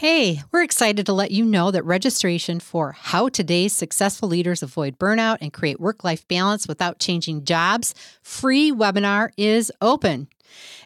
[0.00, 4.98] Hey, we're excited to let you know that registration for How Today's Successful Leaders Avoid
[4.98, 10.28] Burnout and Create Work Life Balance Without Changing Jobs free webinar is open.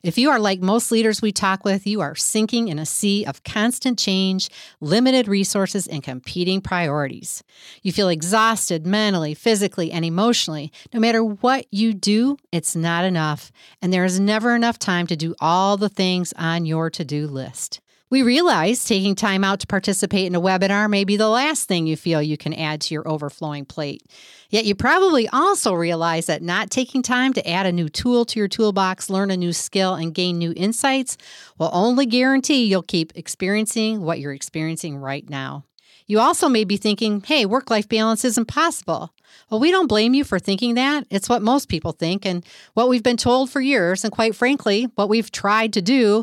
[0.03, 3.25] If you are like most leaders we talk with, you are sinking in a sea
[3.25, 4.49] of constant change,
[4.81, 7.45] limited resources, and competing priorities.
[7.83, 10.73] You feel exhausted mentally, physically, and emotionally.
[10.93, 15.15] No matter what you do, it's not enough, and there is never enough time to
[15.15, 17.81] do all the things on your to do list.
[18.15, 21.89] We realize taking time out to participate in a webinar may be the last thing
[21.89, 24.05] you feel you can add to your overflowing plate.
[24.51, 28.39] Yet you probably also realize that not taking time to add a new tool to
[28.39, 31.17] your toolbox, learn a new skill, and gain new insights
[31.59, 35.65] will only guarantee you'll keep experiencing what you're experiencing right now.
[36.07, 39.13] You also may be thinking, hey, work life balance isn't possible.
[39.51, 41.05] Well, we don't blame you for thinking that.
[41.11, 44.85] It's what most people think and what we've been told for years, and quite frankly,
[44.95, 46.23] what we've tried to do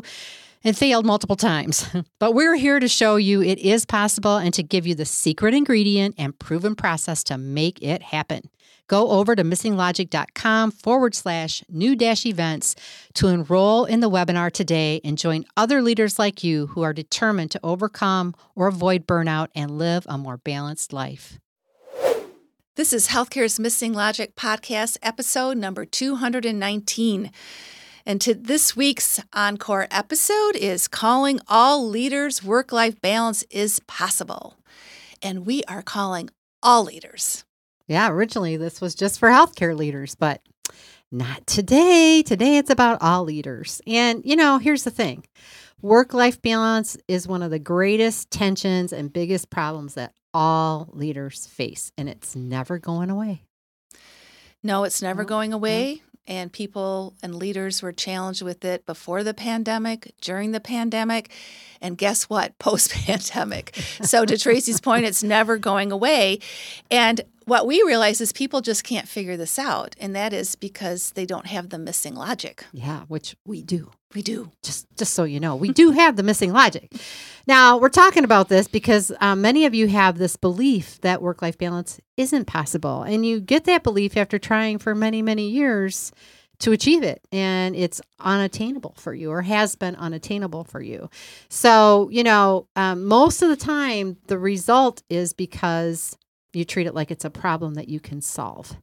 [0.64, 1.86] and failed multiple times.
[2.18, 5.54] But we're here to show you it is possible and to give you the secret
[5.54, 8.48] ingredient and proven process to make it happen.
[8.86, 12.76] Go over to missinglogic.com forward slash new dash events
[13.14, 17.50] to enroll in the webinar today and join other leaders like you who are determined
[17.52, 21.40] to overcome or avoid burnout and live a more balanced life.
[22.76, 27.30] This is Healthcare's Missing Logic podcast, episode number 219.
[28.04, 34.56] And to this week's encore episode is Calling All Leaders Work Life Balance is Possible.
[35.22, 36.28] And we are calling
[36.64, 37.44] all leaders.
[37.86, 40.40] Yeah, originally this was just for healthcare leaders, but
[41.12, 42.24] not today.
[42.26, 43.80] Today it's about all leaders.
[43.86, 45.24] And, you know, here's the thing
[45.80, 51.46] work life balance is one of the greatest tensions and biggest problems that all leaders
[51.46, 53.44] face, and it's never going away.
[54.64, 59.34] No, it's never going away and people and leaders were challenged with it before the
[59.34, 61.30] pandemic, during the pandemic,
[61.80, 62.58] and guess what?
[62.58, 63.74] Post pandemic.
[64.02, 66.38] so, to Tracy's point, it's never going away.
[66.90, 71.12] And what we realize is people just can't figure this out, and that is because
[71.12, 72.64] they don't have the missing logic.
[72.72, 73.90] Yeah, which we do.
[74.14, 74.50] We do.
[74.62, 76.92] Just just so you know, we do have the missing logic.
[77.46, 81.42] Now, we're talking about this because um, many of you have this belief that work
[81.42, 86.12] life balance isn't possible, and you get that belief after trying for many many years
[86.62, 91.10] to achieve it and it's unattainable for you or has been unattainable for you
[91.48, 96.16] so you know um, most of the time the result is because
[96.52, 98.76] you treat it like it's a problem that you can solve.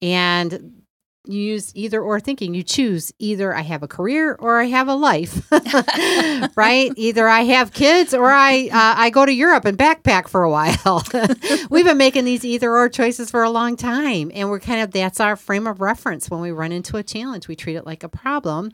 [0.00, 0.81] And
[1.24, 2.52] you use either or thinking.
[2.52, 5.48] You choose either I have a career or I have a life,
[6.56, 6.90] right?
[6.96, 10.50] Either I have kids or I uh, I go to Europe and backpack for a
[10.50, 11.04] while.
[11.70, 14.90] We've been making these either or choices for a long time, and we're kind of
[14.90, 17.46] that's our frame of reference when we run into a challenge.
[17.46, 18.72] We treat it like a problem,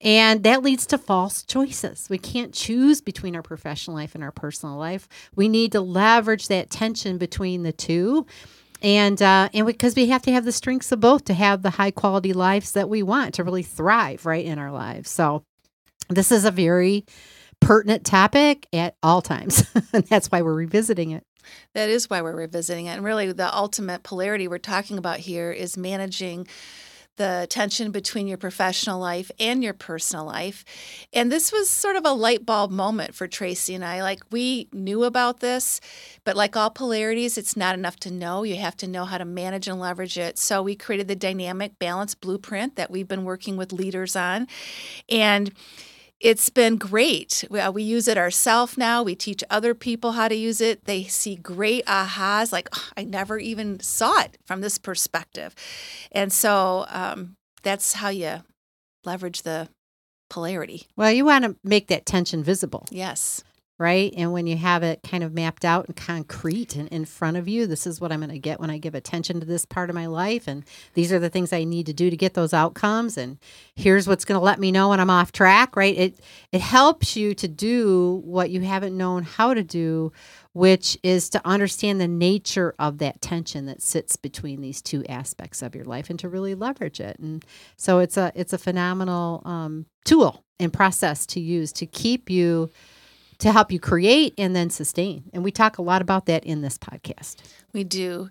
[0.00, 2.06] and that leads to false choices.
[2.08, 5.08] We can't choose between our professional life and our personal life.
[5.34, 8.26] We need to leverage that tension between the two
[8.82, 11.62] and uh, and because we, we have to have the strengths of both to have
[11.62, 15.10] the high quality lives that we want to really thrive right in our lives.
[15.10, 15.44] So
[16.08, 17.06] this is a very
[17.60, 21.24] pertinent topic at all times, and that's why we're revisiting it.
[21.74, 25.50] That is why we're revisiting it, and really the ultimate polarity we're talking about here
[25.50, 26.46] is managing
[27.16, 30.64] the tension between your professional life and your personal life.
[31.12, 34.02] And this was sort of a light bulb moment for Tracy and I.
[34.02, 35.80] Like, we knew about this,
[36.24, 38.42] but like all polarities, it's not enough to know.
[38.42, 40.38] You have to know how to manage and leverage it.
[40.38, 44.46] So, we created the dynamic balance blueprint that we've been working with leaders on.
[45.08, 45.52] And
[46.22, 47.44] it's been great.
[47.50, 49.02] We, uh, we use it ourselves now.
[49.02, 50.84] We teach other people how to use it.
[50.84, 55.54] They see great ahas, like, oh, I never even saw it from this perspective.
[56.12, 58.42] And so um, that's how you
[59.04, 59.68] leverage the
[60.30, 60.86] polarity.
[60.96, 62.86] Well, you want to make that tension visible.
[62.90, 63.42] Yes
[63.82, 64.14] right?
[64.16, 67.48] And when you have it kind of mapped out and concrete and in front of
[67.48, 69.90] you, this is what I'm going to get when I give attention to this part
[69.90, 70.46] of my life.
[70.46, 70.62] And
[70.94, 73.18] these are the things I need to do to get those outcomes.
[73.18, 73.38] And
[73.74, 75.98] here's what's going to let me know when I'm off track, right?
[75.98, 76.20] It,
[76.52, 80.12] it helps you to do what you haven't known how to do,
[80.52, 85.60] which is to understand the nature of that tension that sits between these two aspects
[85.60, 87.18] of your life and to really leverage it.
[87.18, 87.44] And
[87.76, 92.70] so it's a, it's a phenomenal um, tool and process to use to keep you
[93.42, 95.24] to help you create and then sustain.
[95.32, 97.36] And we talk a lot about that in this podcast.
[97.72, 98.28] We do.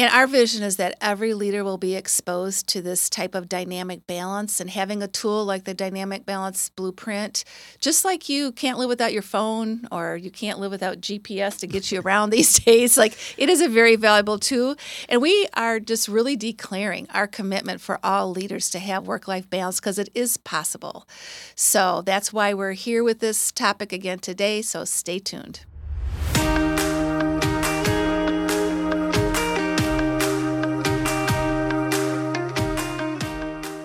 [0.00, 4.06] And our vision is that every leader will be exposed to this type of dynamic
[4.06, 7.44] balance and having a tool like the Dynamic Balance Blueprint,
[7.80, 11.66] just like you can't live without your phone or you can't live without GPS to
[11.66, 12.96] get you around these days.
[12.96, 14.74] Like it is a very valuable tool.
[15.06, 19.50] And we are just really declaring our commitment for all leaders to have work life
[19.50, 21.06] balance because it is possible.
[21.54, 24.62] So that's why we're here with this topic again today.
[24.62, 25.60] So stay tuned.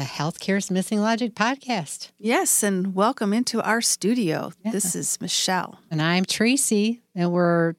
[0.00, 2.08] to Healthcare's Missing Logic podcast.
[2.18, 4.50] Yes, and welcome into our studio.
[4.64, 4.70] Yeah.
[4.70, 5.78] This is Michelle.
[5.90, 7.74] And I'm Tracy, and we're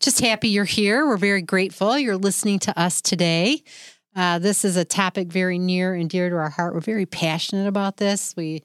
[0.00, 1.06] just happy you're here.
[1.06, 3.62] We're very grateful you're listening to us today.
[4.16, 6.72] Uh, this is a topic very near and dear to our heart.
[6.72, 8.34] We're very passionate about this.
[8.34, 8.62] We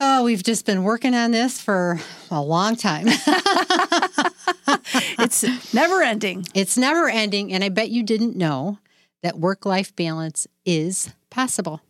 [0.00, 3.06] Oh, we've just been working on this for a long time.
[5.18, 6.46] it's never ending.
[6.54, 7.52] It's never ending.
[7.52, 8.78] And I bet you didn't know
[9.22, 11.80] that work life balance is possible.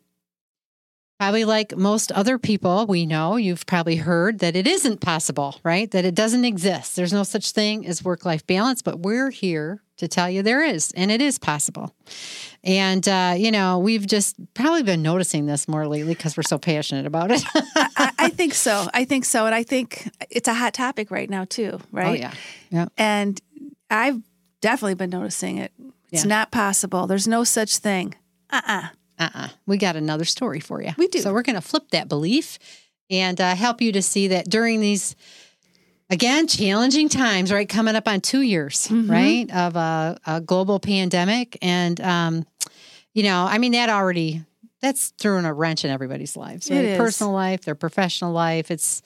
[1.20, 5.88] Probably like most other people we know, you've probably heard that it isn't possible, right?
[5.92, 6.96] That it doesn't exist.
[6.96, 10.62] There's no such thing as work life balance, but we're here to tell you there
[10.62, 11.94] is, and it is possible.
[12.64, 16.58] And, uh, you know, we've just probably been noticing this more lately because we're so
[16.58, 17.44] passionate about it.
[17.54, 18.88] I, I, think so.
[18.92, 19.46] I think so.
[19.46, 22.08] And I think it's a hot topic right now, too, right?
[22.08, 22.32] Oh, yeah.
[22.70, 22.86] Yeah.
[22.98, 23.40] And
[23.88, 24.20] I've
[24.60, 25.70] definitely been noticing it
[26.14, 26.28] it's yeah.
[26.28, 27.08] not possible.
[27.08, 28.14] There's no such thing.
[28.48, 28.80] Uh uh-uh.
[28.82, 28.88] uh.
[29.18, 29.48] Uh-uh.
[29.66, 30.92] We got another story for you.
[30.96, 31.20] We do.
[31.20, 32.58] So we're going to flip that belief
[33.10, 35.14] and uh, help you to see that during these,
[36.10, 37.68] again, challenging times, right?
[37.68, 39.10] Coming up on two years, mm-hmm.
[39.10, 41.56] right, of a, a, global pandemic.
[41.62, 42.46] And, um,
[43.12, 44.42] you know, I mean, that already,
[44.80, 46.96] that's throwing a wrench in everybody's lives, right?
[46.96, 48.70] Personal life, their professional life.
[48.70, 49.02] It's,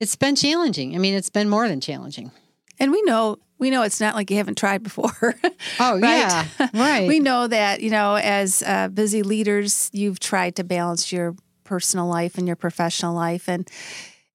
[0.00, 0.94] it's been challenging.
[0.94, 2.30] I mean, it's been more than challenging.
[2.78, 5.34] And we know we know it's not like you haven't tried before.
[5.80, 6.18] Oh, right?
[6.18, 6.68] yeah.
[6.74, 7.08] Right.
[7.08, 11.34] we know that, you know, as uh, busy leaders, you've tried to balance your
[11.64, 13.48] personal life and your professional life.
[13.48, 13.68] And,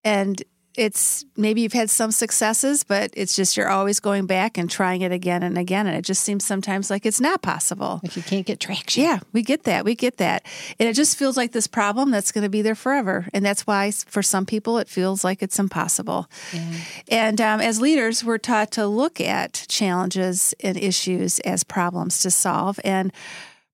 [0.04, 0.42] and
[0.76, 5.02] it's maybe you've had some successes, but it's just you're always going back and trying
[5.02, 5.88] it again and again.
[5.88, 8.00] And it just seems sometimes like it's not possible.
[8.04, 9.04] If you can't get traction.
[9.04, 9.84] Yeah, we get that.
[9.84, 10.46] We get that.
[10.80, 13.28] And it just feels like this problem that's going to be there forever.
[13.34, 16.28] And that's why for some people it feels like it's impossible.
[16.54, 16.74] Yeah.
[17.10, 22.32] And um, as leaders, we're taught to look at challenges and issues as problems to
[22.32, 22.80] solve.
[22.86, 23.12] And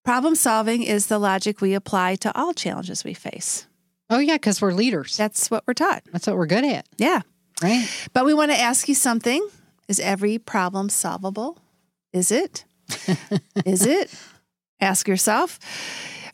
[0.04, 3.67] problem solving is the logic we apply to all challenges we face.
[4.10, 5.18] Oh, yeah, because we're leaders.
[5.18, 6.04] That's what we're taught.
[6.12, 6.88] That's what we're good at.
[6.98, 7.22] Yeah.
[7.62, 7.88] Right.
[8.14, 9.48] But we want to ask you something
[9.88, 11.58] Is every problem solvable?
[12.14, 12.66] Is it?
[13.66, 14.14] Is it?
[14.80, 15.60] Ask yourself.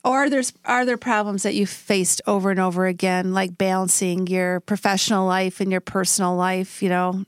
[0.03, 4.59] Or there's are there problems that you faced over and over again, like balancing your
[4.59, 7.23] professional life and your personal life, you know,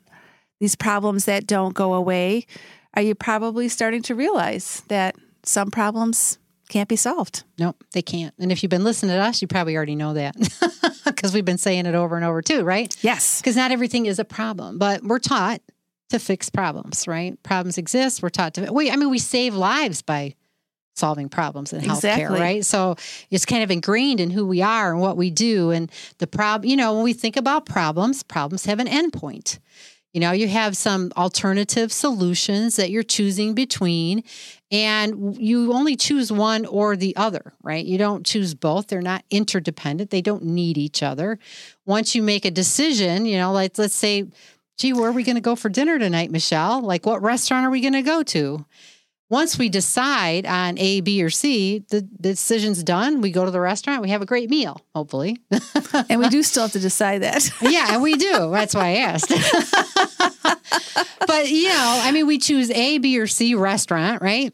[0.60, 2.46] these problems that don't go away?
[2.94, 6.38] Are you probably starting to realize that some problems
[6.70, 7.44] can't be solved.
[7.58, 8.34] Nope, they can't.
[8.40, 10.36] And if you've been listening to us, you probably already know that
[11.06, 12.96] because we've been saying it over and over too, right?
[13.02, 13.42] Yes.
[13.42, 15.62] Because not everything is a problem, but we're taught
[16.10, 17.42] to fix problems, right?
[17.44, 18.22] Problems exist.
[18.22, 20.36] We're taught to, we, I mean, we save lives by
[20.96, 22.40] solving problems in healthcare, exactly.
[22.40, 22.66] right?
[22.66, 22.96] So
[23.30, 25.72] it's kind of ingrained in who we are and what we do.
[25.72, 29.60] And the problem, you know, when we think about problems, problems have an endpoint.
[30.14, 34.24] You know, you have some alternative solutions that you're choosing between,
[34.72, 37.86] and you only choose one or the other, right?
[37.86, 38.88] You don't choose both.
[38.88, 41.40] They're not interdependent, they don't need each other.
[41.86, 44.28] Once you make a decision, you know, like let's say
[44.78, 46.82] gee, where are we going to go for dinner tonight, Michelle?
[46.82, 48.66] Like, what restaurant are we going to go to?
[49.30, 53.22] Once we decide on A, B, or C, the, the decision's done.
[53.22, 54.04] We go to the restaurant.
[54.04, 55.38] We have a great meal, hopefully.
[56.10, 57.50] and we do still have to decide that.
[57.62, 58.52] yeah, and we do.
[58.52, 59.32] That's why I asked.
[61.28, 64.54] but, you know, I mean, we choose A, B, or C restaurant, right?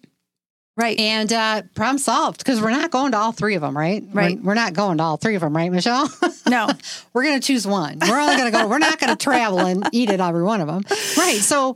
[0.77, 0.97] Right.
[0.99, 4.03] And uh, problem solved because we're not going to all three of them, right?
[4.13, 4.37] Right.
[4.37, 6.09] We're, we're not going to all three of them, right, Michelle?
[6.49, 6.69] No.
[7.13, 7.99] we're going to choose one.
[7.99, 10.61] We're only going to go, we're not going to travel and eat at every one
[10.61, 10.83] of them.
[11.17, 11.39] Right.
[11.39, 11.75] So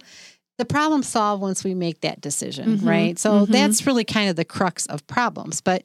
[0.58, 3.20] the problem solved once we make that decision, Mhm, right?
[3.20, 3.48] So mhm.
[3.48, 5.60] that's really kind of the crux of problems.
[5.60, 5.84] But,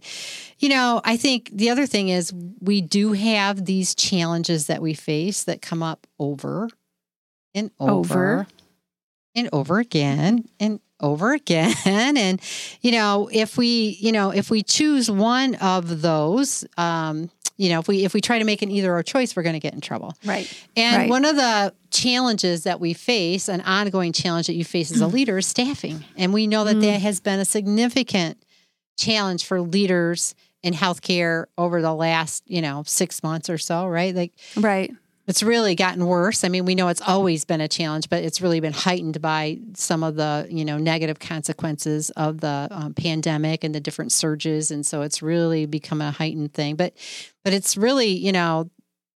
[0.61, 4.95] you know, I think the other thing is we do have these challenges that we
[4.95, 6.69] face that come up over
[7.55, 8.47] and over, Over.
[9.35, 11.75] and over again and over again.
[11.87, 12.41] And,
[12.83, 17.79] you know, if we, you know, if we choose one of those, um, you know,
[17.81, 19.75] if we if we try to make an either or choice, we're going to get
[19.75, 20.15] in trouble.
[20.25, 20.51] Right.
[20.77, 21.11] And Right.
[21.11, 25.07] one of the challenges that we face, an ongoing challenge that you face as a
[25.07, 26.05] leader, is staffing.
[26.17, 26.83] And we know that Mm.
[26.83, 28.43] that has been a significant
[28.99, 34.15] challenge for leaders in healthcare over the last, you know, six months or so, right?
[34.15, 34.91] Like Right.
[35.31, 36.43] It's really gotten worse.
[36.45, 39.61] I mean, we know it's always been a challenge, but it's really been heightened by
[39.75, 44.71] some of the, you know, negative consequences of the um, pandemic and the different surges,
[44.71, 46.75] and so it's really become a heightened thing.
[46.75, 46.95] But,
[47.45, 48.71] but it's really, you know,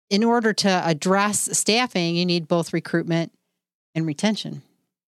[0.10, 3.32] in order to address staffing, you need both recruitment
[3.96, 4.62] and retention,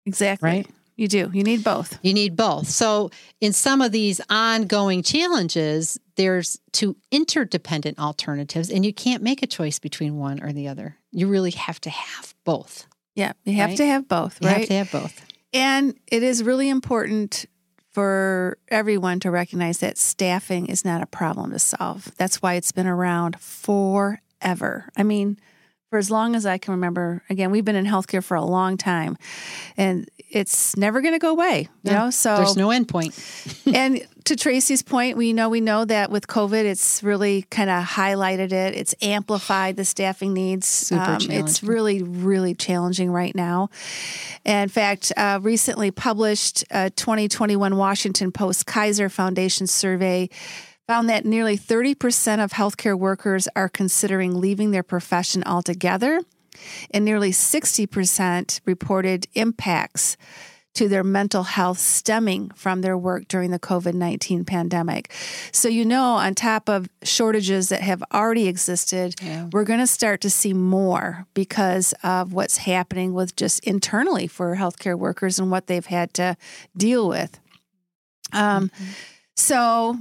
[0.06, 0.48] Exactly.
[0.48, 0.68] right?
[1.02, 1.32] You do.
[1.34, 1.98] You need both.
[2.04, 2.68] You need both.
[2.68, 9.42] So, in some of these ongoing challenges, there's two interdependent alternatives, and you can't make
[9.42, 10.98] a choice between one or the other.
[11.12, 12.86] You really have to have both.
[13.16, 13.34] Yeah.
[13.46, 13.78] You have Right.
[13.78, 14.52] to have both, right?
[14.52, 15.26] You have to have both.
[15.52, 17.48] And it is really important
[17.90, 22.12] for everyone to recognize that staffing is not a problem to solve.
[22.18, 24.88] That's why it's been around forever.
[24.96, 25.40] I mean,
[25.92, 28.78] for as long as I can remember, again, we've been in healthcare for a long
[28.78, 29.18] time
[29.76, 32.10] and it's never going to go away, you No, know?
[32.12, 33.14] So There's no end point.
[33.66, 37.84] and to Tracy's point, we know we know that with COVID, it's really kind of
[37.84, 38.74] highlighted it.
[38.74, 40.66] It's amplified the staffing needs.
[40.66, 41.68] Super it's challenging.
[41.68, 43.70] really, really challenging right now.
[44.46, 50.30] In fact, uh, recently published a 2021 Washington Post Kaiser Foundation survey
[50.92, 56.20] found that nearly 30% of healthcare workers are considering leaving their profession altogether,
[56.94, 60.18] and nearly 60% reported impacts
[60.74, 65.14] to their mental health stemming from their work during the COVID 19 pandemic.
[65.54, 69.48] So, you know, on top of shortages that have already existed, Yeah.
[69.54, 74.58] we're going to start to see more because of what's happening with just internally for
[74.58, 76.36] healthcare workers and what they've had to
[76.76, 77.40] deal with.
[78.34, 78.72] Um,
[79.38, 79.98] so,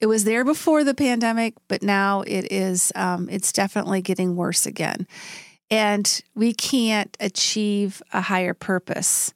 [0.00, 2.92] it was there before the pandemic, but now it is.
[2.94, 5.06] Um, it's definitely getting worse again,
[5.70, 9.34] and we can't achieve a higher purpose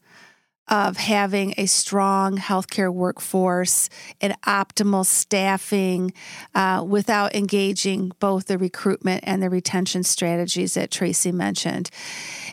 [0.69, 3.89] of having a strong healthcare workforce
[4.21, 6.13] and optimal staffing
[6.55, 11.91] uh, without engaging both the recruitment and the retention strategies that Tracy mentioned.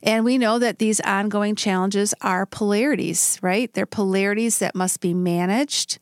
[0.02, 3.74] And we know that these ongoing challenges are polarities, right?
[3.74, 6.00] They're polarities that must be managed,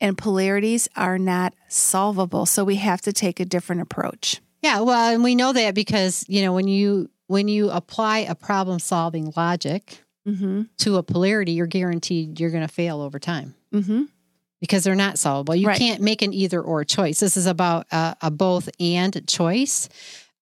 [0.00, 2.46] and polarities are not solvable.
[2.46, 4.40] So we have to take a different approach.
[4.62, 8.34] Yeah, well, and we know that because, you know, when you when you apply a
[8.34, 10.62] problem solving logic Mm-hmm.
[10.78, 14.04] to a polarity, you're guaranteed you're going to fail over time Mm-hmm.
[14.60, 15.54] because they're not solvable.
[15.54, 15.78] You Right.
[15.78, 17.20] can't make an either or choice.
[17.20, 19.88] This is about a, a both and choice.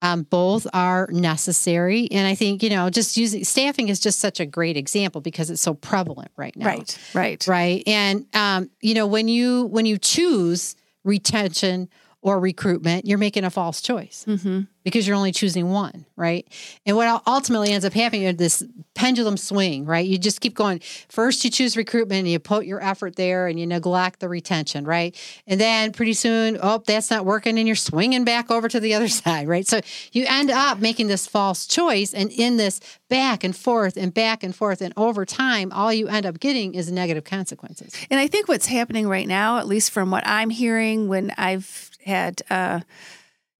[0.04, 2.08] Um, both are necessary.
[2.10, 5.48] And I think, you know, just using staffing is just such a great example because
[5.48, 6.66] it's so prevalent right now.
[6.66, 6.98] Right.
[7.14, 7.46] Right.
[7.48, 7.82] Right.
[7.86, 11.88] And um, you know, when you when you choose retention
[12.24, 14.60] or recruitment, you're making a false choice Mm-hmm.
[14.82, 16.48] because you're only choosing one, right?
[16.86, 18.64] And what ultimately ends up happening is this
[18.94, 20.06] pendulum swing, right?
[20.06, 20.80] You just keep going.
[21.10, 24.86] First, you choose recruitment and you put your effort there and you neglect the retention,
[24.86, 25.14] right?
[25.46, 28.94] And then pretty soon, oh, that's not working and you're swinging back over to the
[28.94, 29.66] other side, right?
[29.66, 29.80] So
[30.12, 34.42] you end up making this false choice and in this back and forth and back
[34.42, 34.80] and forth.
[34.80, 37.92] And over time, all you end up getting is negative consequences.
[38.10, 41.90] And I think what's happening right now, at least from what I'm hearing when I've
[42.04, 42.80] had, uh,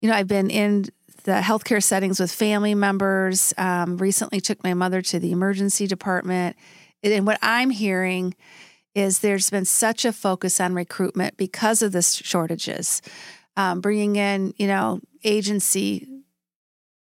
[0.00, 0.86] you know, I've been in
[1.24, 6.56] the healthcare settings with family members, um, recently took my mother to the emergency department.
[7.02, 8.34] And what I'm hearing
[8.94, 13.02] is there's been such a focus on recruitment because of the shortages,
[13.56, 16.06] um, bringing in, you know, agency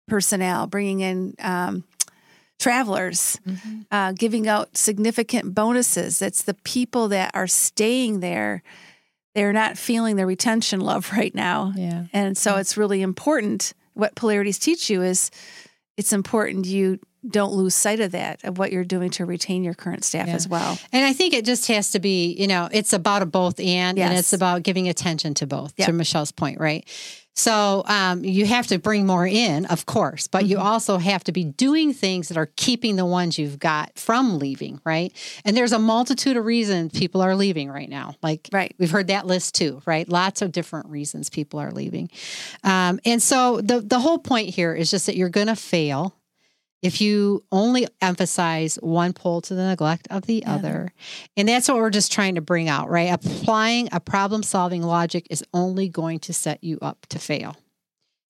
[0.07, 1.83] personnel, bringing in, um,
[2.59, 3.39] travelers,
[3.89, 6.21] uh, giving out significant bonuses.
[6.21, 8.61] It's the people that are staying there.
[9.39, 11.71] They're not feeling the retention love right now.
[11.73, 12.07] Yeah.
[12.11, 13.73] And so it's really important.
[13.93, 15.31] What polarities teach you is
[15.95, 19.73] it's important you don't lose sight of that of what you're doing to retain your
[19.73, 20.35] current staff Yeah.
[20.35, 20.77] as well.
[20.91, 23.97] And I think it just has to be, you know, it's about a both and,
[23.99, 25.87] and it's about giving attention to both, Yep.
[25.87, 26.87] to Michelle's point, right?
[27.35, 30.63] So um, you have to bring more in, of course, but you Mhm.
[30.63, 34.81] also have to be doing things that are keeping the ones you've got from leaving,
[34.83, 35.13] right?
[35.45, 38.15] And there's a multitude of reasons people are leaving right now.
[38.21, 38.75] Like Right.
[38.77, 40.09] we've heard that list too, right?
[40.09, 42.09] Lots of different reasons people are leaving.
[42.65, 46.15] Um, and so the the whole point here is just that you're going to fail
[46.81, 50.55] if you only emphasize one pole to the neglect of the Yeah.
[50.55, 50.93] other.
[51.35, 53.11] And that's what we're just trying to bring out, right?
[53.11, 57.55] Applying a problem solving logic is only going to set you up to fail.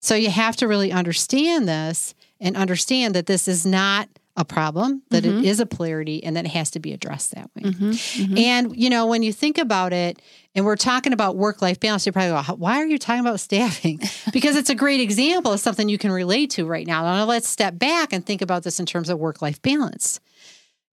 [0.02, 4.08] So you have to really understand this and understand that this is not
[4.40, 5.40] a problem, that Mhm.
[5.40, 7.64] it is a polarity, and that it has to be addressed that way.
[7.64, 7.90] Mm-hmm.
[7.92, 8.38] Mm-hmm.
[8.38, 10.20] And, you know, when you think about it,
[10.56, 13.40] and we're talking about work life balance, you probably go, why are you talking about
[13.42, 14.00] staffing?
[14.34, 17.04] because it's a great example of something you can relate to right now.
[17.04, 20.22] Now, let's step back and think about this in terms of work life balance.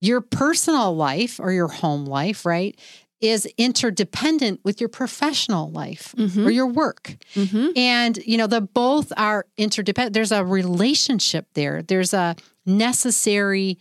[0.00, 2.76] Your personal life or your home life, right,
[3.20, 6.46] is interdependent with your professional life Mhm.
[6.46, 7.16] or your work.
[7.34, 7.68] Mm-hmm.
[7.76, 10.12] And, you know, the both are interdependent.
[10.12, 13.78] There's a relationship there, there's a necessary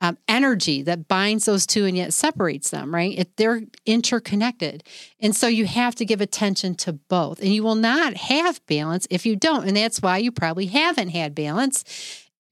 [0.00, 3.18] um, energy that binds those two and yet separates them, right?
[3.18, 4.84] It, they're interconnected.
[5.18, 7.40] And so you have to give attention to both.
[7.40, 9.66] And you will not have balance if you don't.
[9.66, 11.82] And that's why you probably haven't had balance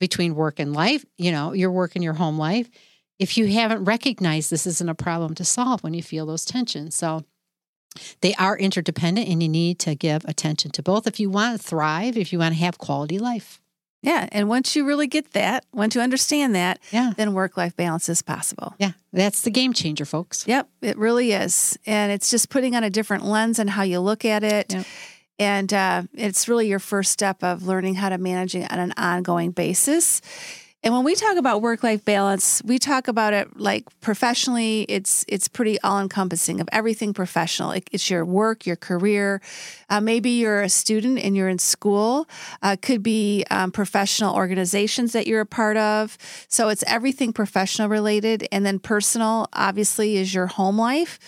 [0.00, 2.68] between work and life, you know, your work and your home life.
[3.18, 6.94] If you haven't recognized this isn't a problem to solve when you feel those tensions.
[6.94, 7.24] So,
[8.20, 11.66] they are interdependent and you need to give attention to both if you want to
[11.66, 13.58] thrive, if you want to have quality life.
[14.02, 14.28] Yeah.
[14.30, 17.12] And once you really get that, once you understand that, Yeah.
[17.16, 18.74] then work life balance is possible.
[18.78, 18.92] Yeah.
[19.12, 20.44] That's the game changer, folks.
[20.46, 21.78] Yep, it really is.
[21.86, 24.74] And it's just putting on a different lens and how you look at it.
[24.74, 24.86] Yep.
[25.38, 28.92] And uh, it's really your first step of learning how to manage it on an
[28.96, 30.20] ongoing basis.
[30.82, 34.82] And when we talk about work-life balance, we talk about it like professionally.
[34.88, 37.72] It's it's pretty all-encompassing of everything professional.
[37.72, 39.40] It- it's your work, your career.
[39.90, 42.28] Uh, maybe you're a student and you're in school.
[42.62, 46.16] Uh, could be um, professional organizations that you're a part of.
[46.48, 51.18] So it's everything professional related, and then personal obviously is your home life.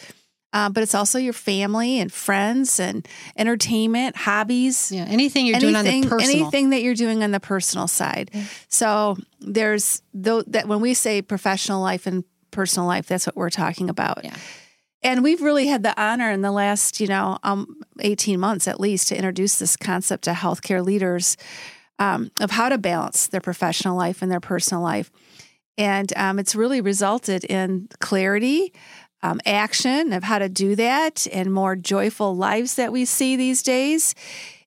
[0.53, 5.05] Uh, but it's also your family and friends and entertainment, hobbies Yeah.
[5.05, 6.21] Anything you're doing on the personal.
[6.21, 8.31] anything that you're doing on the personal side.
[8.69, 13.51] So there's though that when we say professional life and personal life, that's what we're
[13.51, 14.25] talking about.
[14.25, 14.37] Yeah.
[15.03, 18.81] And we've really had the honor in the last, you know, um, 18 months at
[18.81, 21.37] least to introduce this concept to healthcare leaders
[21.99, 25.11] um, of how to balance their professional life and their personal life.
[25.77, 28.73] And um, it's really resulted in clarity,
[29.23, 33.63] um, action of how to do that, and more joyful lives that we see these
[33.63, 34.15] days.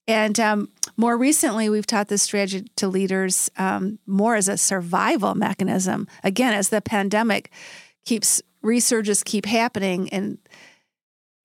[0.07, 5.35] And um, more recently, we've taught this strategy to leaders um, more as a survival
[5.35, 6.07] mechanism.
[6.23, 7.51] Again, as the pandemic
[8.03, 10.37] keeps resurges keep happening and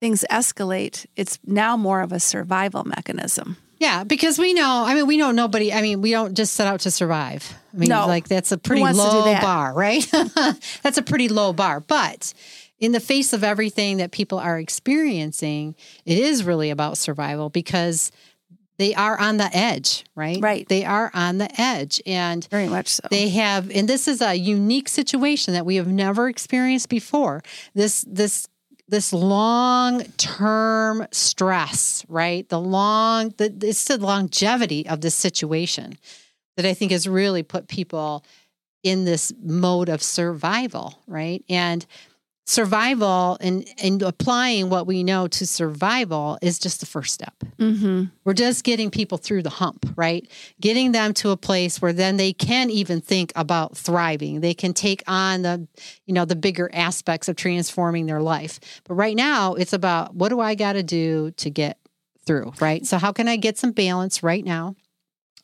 [0.00, 3.56] things escalate, it's now more of a survival mechanism.
[3.78, 4.04] yeah.
[4.04, 6.80] Because we know, I mean, we know nobody, I mean, we don't just set out
[6.80, 7.54] to survive.
[7.72, 8.06] I mean, No.
[8.06, 10.06] like that's a pretty wants to do low bar, right?
[10.82, 11.80] that's a pretty low bar.
[11.80, 12.32] But
[12.78, 18.12] in the face of everything that people are experiencing, it is really about survival because
[18.78, 20.38] they are on the edge, right?
[20.40, 20.68] Right.
[20.68, 22.02] They are on the edge.
[22.04, 23.08] And Very much so.
[23.10, 27.42] They have, and this is a unique situation that we have never experienced before.
[27.74, 28.46] This this
[28.88, 32.48] this long term stress, right?
[32.48, 35.98] The long, the, it's the longevity of this situation
[36.56, 38.24] that I think has really put people
[38.82, 41.44] in this mode of survival, right?
[41.48, 41.84] And
[42.46, 47.34] survival and, and applying what we know to survival is just the first step.
[47.58, 48.04] mm-hmm.
[48.24, 50.30] We're just getting people through the hump, right?
[50.60, 54.40] Getting them to a place where then they can even think about thriving.
[54.40, 55.66] They can take on the,
[56.06, 58.60] you know, the bigger aspects of transforming their life.
[58.84, 61.78] But right now, it's about what do I got to do to get
[62.26, 62.86] through, right?
[62.86, 64.76] So how can I get some balance right now?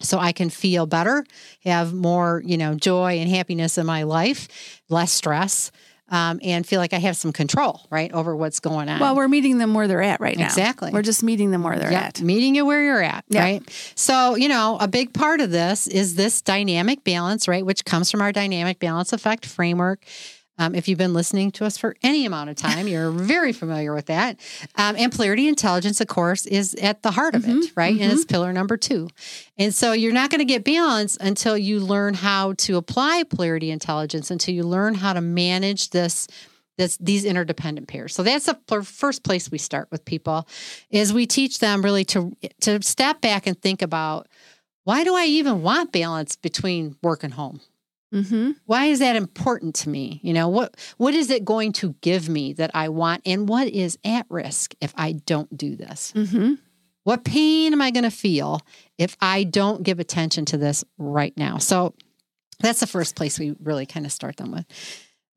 [0.00, 1.24] So I can feel better,
[1.64, 5.70] have more, you know, joy and happiness in my life, less stress,
[6.12, 9.00] um, and feel like I have some control, right, over what's going on.
[9.00, 10.44] Well, we're meeting them where they're at right now.
[10.44, 10.90] Exactly.
[10.92, 12.20] We're just meeting them where they're Yeah, at.
[12.20, 13.42] meeting you where you're at, Yeah.
[13.42, 13.92] right?
[13.94, 17.64] So, you know, a big part of this is this dynamic balance, right?
[17.64, 20.04] Which comes from our dynamic balance effect framework.
[20.58, 23.94] Um, if you've been listening to us for any amount of time, you're very familiar
[23.94, 24.38] with that.
[24.76, 27.98] Um, and polarity intelligence, of course, is at the heart of it, right?
[27.98, 29.08] And it's pillar number two.
[29.56, 33.70] And so you're not going to get balance until you learn how to apply polarity
[33.70, 36.28] intelligence, until you learn how to manage this
[36.78, 38.14] this these interdependent pairs.
[38.14, 40.48] So that's the first place we start with people
[40.90, 44.28] is we teach them really to to step back and think about
[44.84, 47.60] why do I even want balance between work and home?
[48.12, 48.52] Mm-hmm.
[48.66, 50.20] Why is that important to me?
[50.22, 53.68] You know, what what is it going to give me that I want and what
[53.68, 56.12] is at risk if I don't do this?
[56.14, 56.54] Mm-hmm.
[57.04, 58.60] What pain am I going to feel
[58.96, 61.58] if I don't give attention to this right now?
[61.58, 61.94] So
[62.60, 64.66] that's the first place we really kind of start them with.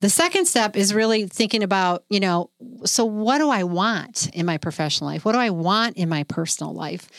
[0.02, 2.52] The second step is really thinking about, you know,
[2.84, 5.26] so what do I want in my professional life?
[5.26, 7.10] What do I want in my personal life?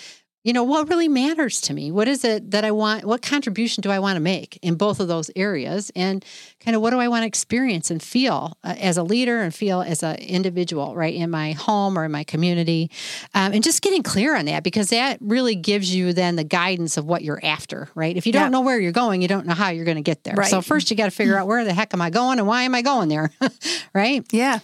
[0.46, 1.90] You know, what really matters to me?
[1.90, 3.04] What is it that I want?
[3.04, 5.90] What contribution do I want to make in both of those areas?
[5.96, 6.24] And
[6.60, 9.52] kind of what do I want to experience and feel uh, as a leader and
[9.52, 12.92] feel as an individual, right, in my home or in my community?
[13.34, 16.96] Um, and just getting clear on that because that really gives you then the guidance
[16.96, 18.16] of what you're after, right?
[18.16, 18.48] If you don't Yeah.
[18.50, 20.34] know where you're going, you don't know how you're going to get there.
[20.36, 20.48] Right.
[20.48, 22.62] So, first, you got to figure out where the heck am I going and why
[22.62, 23.32] am I going there,
[23.94, 24.24] right?
[24.30, 24.60] Yeah.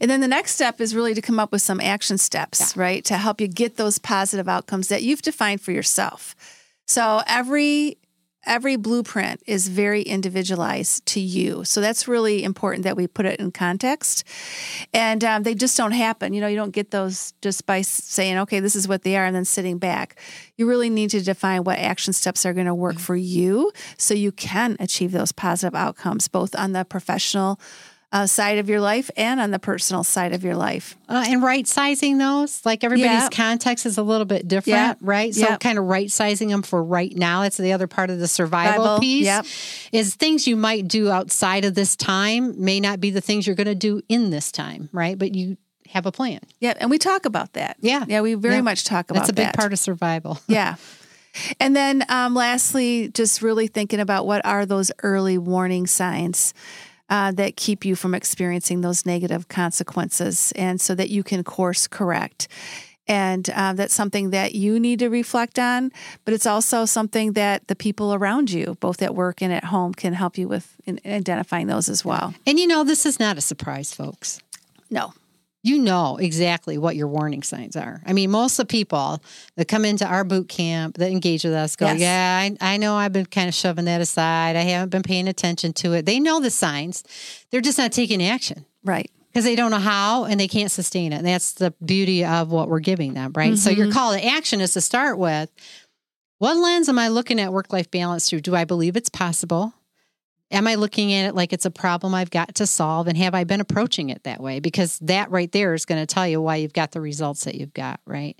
[0.00, 3.04] And then the next step is really to come up with some action steps, right,
[3.04, 6.34] to help you get those positive outcomes that you've defined for yourself.
[6.86, 7.98] So every
[8.46, 11.64] every blueprint is very individualized to you.
[11.64, 14.24] So that's really important that we put it in context.
[14.94, 16.32] And um, they just don't happen.
[16.32, 19.26] You know, you don't get those just by saying, okay, this is what they are,
[19.26, 20.18] and then sitting back.
[20.56, 24.14] You really need to define what action steps are going to work for you so
[24.14, 27.60] you can achieve those positive outcomes, both on the professional
[28.10, 30.96] uh, side of your life and on the personal side of your life.
[31.10, 33.28] Uh, and right sizing those, like everybody's Yeah.
[33.30, 34.94] context is a little bit different, Yeah.
[35.02, 35.34] right?
[35.34, 35.56] So, Yeah.
[35.58, 37.42] kind of right sizing them for right now.
[37.42, 39.24] That's the other part of the survival Survival, piece.
[39.26, 39.44] yep.
[39.92, 43.56] Is things you might do outside of this time may not be the things you're
[43.56, 45.18] going to do in this time, right?
[45.18, 45.58] But you
[45.90, 46.40] have a plan.
[46.60, 47.76] Yeah, and we talk about that.
[47.80, 48.04] Yeah.
[48.08, 49.20] yeah, we very much talk about that.
[49.20, 49.56] That's a big that.
[49.56, 50.40] part of survival.
[50.48, 50.76] Yeah.
[51.60, 56.52] And then um, lastly, just really thinking about what are those early warning signs
[57.08, 61.86] uh, that keep you from experiencing those negative consequences, and so that you can course
[61.86, 62.48] correct.
[63.08, 65.90] And uh, that's something that you need to reflect on,
[66.26, 69.94] but it's also something that the people around you, both at work and at home,
[69.94, 72.34] can help you with in identifying those as well.
[72.46, 74.40] And you know, this is not a surprise, folks.
[74.90, 75.14] No.
[75.62, 78.00] You know exactly what your warning signs are.
[78.06, 79.22] I mean, most of the people
[79.56, 82.00] that come into our boot camp that engage with us go, Yes.
[82.00, 84.56] Yeah, I, I know I've been kind of shoving that aside.
[84.56, 86.06] I haven't been paying attention to it.
[86.06, 87.04] They know the signs,
[87.50, 89.10] they're just not taking action Right.
[89.28, 91.16] because they don't know how and they can't sustain it.
[91.16, 93.56] And that's the beauty of what we're giving them, right?
[93.58, 93.94] So, your mm-hmm.
[93.94, 95.50] call to action is to start with
[96.38, 98.42] what lens am I looking at work life balance through?
[98.42, 99.74] Do I believe it's possible?
[100.50, 103.06] Am I looking at it like it's a problem I've got to solve?
[103.06, 104.60] And have I been approaching it that way?
[104.60, 107.54] Because that right there is going to tell you why you've got the results that
[107.54, 108.38] you've got, right?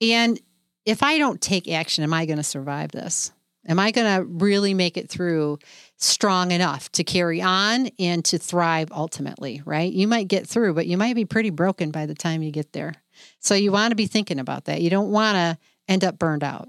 [0.00, 0.40] And
[0.84, 3.30] if I don't take action, am I going to survive this?
[3.68, 5.58] Am I going to really make it through
[5.96, 9.92] strong enough to carry on and to thrive ultimately, right?
[9.92, 12.72] You might get through, but you might be pretty broken by the time you get
[12.72, 12.94] there.
[13.40, 14.80] So you want to be thinking about that.
[14.80, 16.68] You don't want to end up burned out.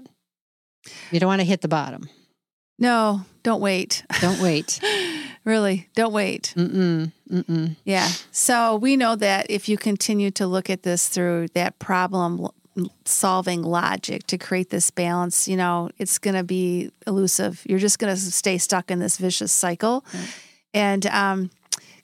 [1.10, 2.08] You don't want to hit the bottom.
[2.80, 4.04] No, don't wait.
[4.20, 4.80] Don't wait.
[5.44, 6.54] really, don't wait.
[6.56, 7.12] Mm-mm.
[7.30, 7.76] Mm-mm.
[7.84, 8.08] Yeah.
[8.32, 12.48] So we know that if you continue to look at this through that problem
[13.04, 17.62] solving logic to create this balance, you know, it's going to be elusive.
[17.66, 20.04] You're just going to stay stuck in this vicious cycle.
[20.72, 21.50] And, um,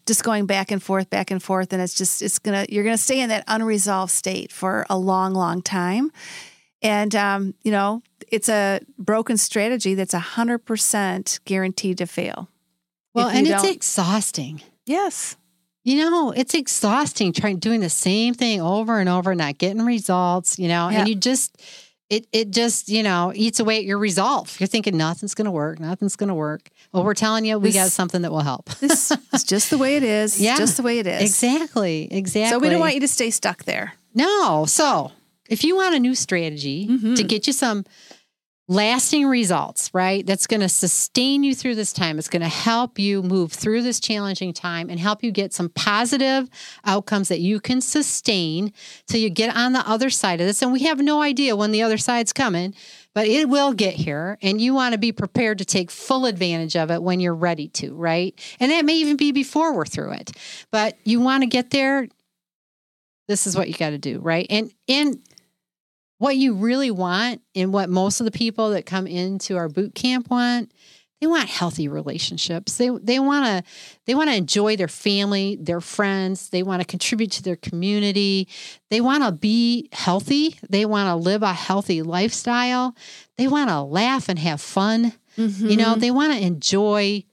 [0.06, 2.96] just going back and forth, back and forth, and it's just it's gonna you're gonna
[2.96, 6.12] stay in that unresolved state for a long, long time.
[6.80, 12.48] And um, you know, it's a broken strategy that's hundred percent guaranteed to fail.
[13.14, 14.60] Well, and it's exhausting.
[14.84, 15.36] yes,
[15.84, 20.58] You know, it's exhausting trying doing the same thing over and over, not getting results,
[20.58, 20.98] you know, Yeah.
[21.00, 21.56] and you just
[22.10, 24.54] it it just, you know, eats away at your resolve.
[24.60, 26.68] You're thinking nothing's gonna work, nothing's gonna work.
[26.92, 28.66] Well, we're telling you we got something that will help.
[28.80, 30.40] this is just the way it is.
[30.40, 30.56] Yeah.
[30.58, 31.22] just the way it is.
[31.22, 32.06] exactly.
[32.10, 32.50] Exactly.
[32.50, 33.94] So we don't want you to stay stuck there.
[34.14, 34.66] No.
[34.66, 35.10] So
[35.48, 37.16] if you want a new strategy Mhm.
[37.16, 37.84] to get you some
[38.68, 40.26] lasting results, right?
[40.26, 42.18] That's going to sustain you through this time.
[42.18, 45.68] It's going to help you move through this challenging time and help you get some
[45.68, 46.48] positive
[46.84, 48.72] outcomes that you can sustain
[49.06, 50.62] till you get on the other side of this.
[50.62, 52.74] And we have no idea when the other side's coming,
[53.14, 54.36] but it will get here.
[54.42, 57.68] And you want to be prepared to take full advantage of it when you're ready
[57.68, 58.34] to, right?
[58.58, 60.32] And that may even be before we're through it.
[60.72, 62.08] But you want to get there
[63.28, 64.46] this is what you got to do, right?
[64.50, 65.18] And and
[66.18, 69.94] what you really want and what most of the people that come into our boot
[69.94, 70.72] camp want,
[71.20, 72.76] they want healthy relationships.
[72.76, 73.62] They they want to
[74.04, 78.48] they want to enjoy their family, their friends, they want to contribute to their community.
[78.90, 82.94] They want to be healthy, they want to live a healthy lifestyle.
[83.38, 85.12] They want to laugh and have fun.
[85.70, 87.24] You know, they want to enjoy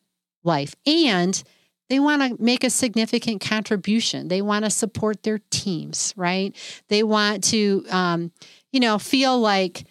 [0.44, 1.42] life and
[1.90, 4.28] they want to make a significant contribution.
[4.30, 6.56] They want to support their teams, right?
[6.88, 8.32] They want to, um,
[8.74, 9.86] you know, feel like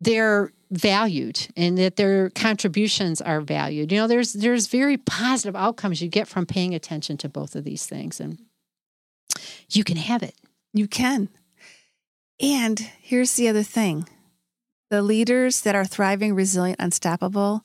[0.00, 3.92] they're valued and that their contributions are valued.
[3.92, 7.62] You know, there's there's very positive outcomes you get from paying attention to both of
[7.62, 8.38] these things and
[9.70, 10.34] you can have it.
[10.72, 11.28] You can.
[12.40, 14.08] And here's the other thing.
[14.90, 17.64] The leaders that are thriving, resilient, unstoppable,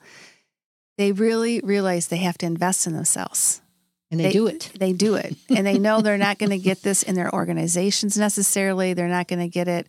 [0.98, 3.62] they really realize they have to invest in themselves.
[4.10, 4.72] And they, they do it.
[4.78, 5.36] They do it.
[5.50, 8.94] and they know they're not going to get this in their organizations necessarily.
[8.94, 9.88] They're not going to get it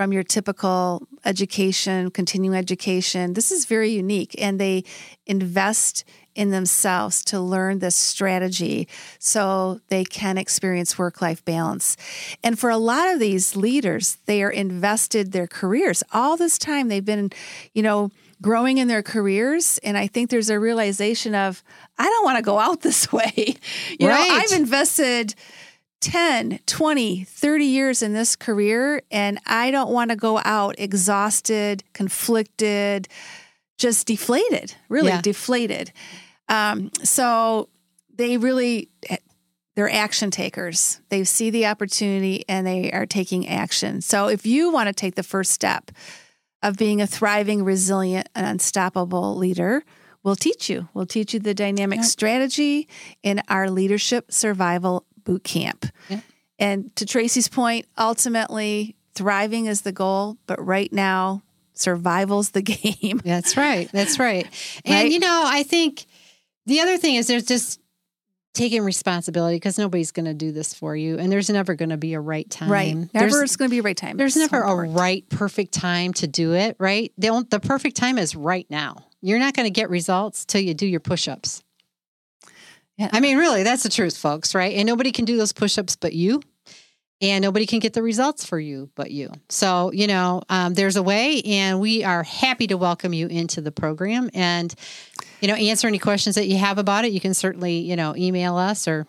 [0.00, 3.34] from your typical education, continuing education.
[3.34, 4.34] This is very unique.
[4.38, 4.82] And they
[5.26, 11.98] invest in themselves to learn this strategy so they can experience work life balance.
[12.42, 16.02] And for a lot of these leaders, they are invested their careers.
[16.14, 17.30] All this time they've been,
[17.74, 18.10] you know,
[18.40, 19.78] growing in their careers.
[19.84, 21.62] And I think there's a realization of,
[21.98, 23.56] I don't want to go out this way.
[23.98, 24.28] You right.
[24.28, 25.34] know, I've invested
[26.00, 31.84] 10, 20, 30 years in this career, and I don't want to go out exhausted,
[31.92, 33.08] conflicted,
[33.78, 35.20] just deflated, really yeah.
[35.20, 35.92] deflated.
[36.48, 37.68] Um, so
[38.14, 38.88] they really,
[39.76, 41.00] they're action takers.
[41.08, 44.00] They see the opportunity and they are taking action.
[44.00, 45.90] So if you want to take the first step
[46.62, 49.82] of being a thriving, resilient, and unstoppable leader,
[50.22, 50.88] we'll teach you.
[50.92, 52.88] We'll teach you the dynamic strategy
[53.22, 55.86] in our leadership survival boot camp.
[56.08, 56.22] Yep.
[56.58, 62.62] And to Tracy's point, ultimately, thriving is the goal, but right now, survival's the
[63.02, 63.20] game.
[63.24, 63.88] That's right.
[63.92, 64.46] That's right.
[64.84, 65.10] And, right?
[65.10, 66.06] you know, I think
[66.66, 67.80] the other thing is there's just
[68.52, 71.96] taking responsibility because nobody's going to do this for you and there's never going to
[71.96, 74.36] be a right time right never there's, is going to be a right time there's
[74.36, 78.18] it's never so a right perfect time to do it right the, the perfect time
[78.18, 81.62] is right now you're not going to get results till you do your push-ups
[83.00, 83.10] yeah.
[83.12, 86.12] i mean really that's the truth folks right and nobody can do those push-ups but
[86.12, 86.40] you
[87.22, 90.96] and nobody can get the results for you but you so you know um, there's
[90.96, 94.74] a way and we are happy to welcome you into the program and
[95.40, 98.14] you know, answer any questions that you have about it, you can certainly, you know,
[98.16, 99.06] email us or,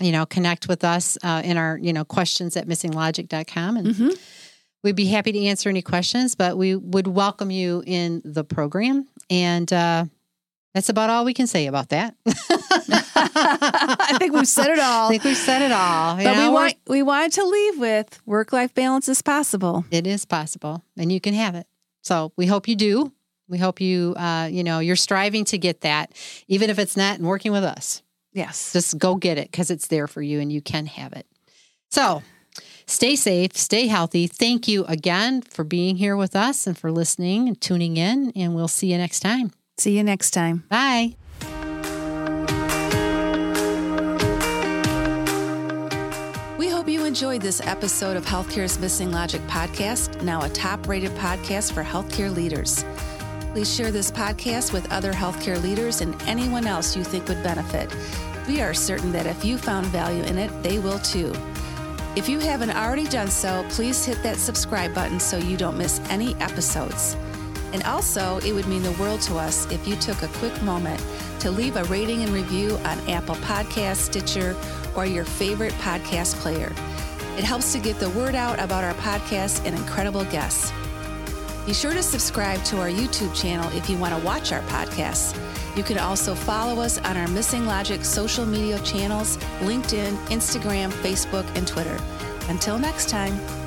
[0.00, 3.76] you know, connect with us uh, in our, you know, questions at missinglogic.com.
[3.76, 4.10] And mm-hmm.
[4.82, 9.08] we'd be happy to answer any questions, but we would welcome you in the program.
[9.28, 10.04] And, uh,
[10.74, 12.14] that's about all we can say about that.
[12.26, 15.06] I think we've said it all.
[15.06, 16.18] I think we've said it all.
[16.18, 19.84] You but know, we want we wanted to leave with work life balance is possible.
[19.90, 21.66] It is possible, and you can have it.
[22.02, 23.12] So we hope you do.
[23.48, 26.12] We hope you, uh, you know, you're striving to get that,
[26.46, 28.02] even if it's not and working with us.
[28.32, 28.72] Yes.
[28.72, 31.26] Just go get it because it's there for you and you can have it.
[31.90, 32.22] So
[32.86, 34.28] stay safe, stay healthy.
[34.28, 38.32] Thank you again for being here with us and for listening and tuning in.
[38.36, 39.50] And we'll see you next time.
[39.80, 40.64] See you next time.
[40.68, 41.16] Bye.
[46.58, 51.12] We hope you enjoyed this episode of Healthcare's Missing Logic podcast, now a top rated
[51.12, 52.84] podcast for healthcare leaders.
[53.52, 57.90] Please share this podcast with other healthcare leaders and anyone else you think would benefit.
[58.46, 61.32] We are certain that if you found value in it, they will too.
[62.16, 66.00] If you haven't already done so, please hit that subscribe button so you don't miss
[66.10, 67.16] any episodes.
[67.72, 71.02] And also, it would mean the world to us if you took a quick moment
[71.40, 74.56] to leave a rating and review on Apple Podcasts, Stitcher,
[74.96, 76.72] or your favorite podcast player.
[77.36, 80.72] It helps to get the word out about our podcast and incredible guests.
[81.64, 85.36] Be sure to subscribe to our YouTube channel if you want to watch our podcasts.
[85.76, 91.46] You can also follow us on our Missing Logic social media channels LinkedIn, Instagram, Facebook,
[91.56, 91.96] and Twitter.
[92.48, 93.59] Until next time.